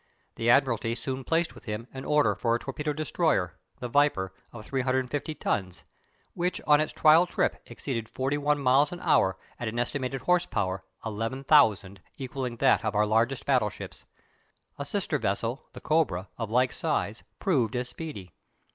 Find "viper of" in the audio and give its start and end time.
3.87-4.65